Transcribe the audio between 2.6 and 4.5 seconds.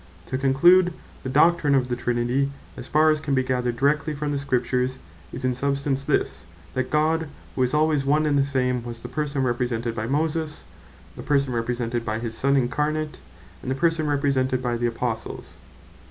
as far as can be gathered directly from the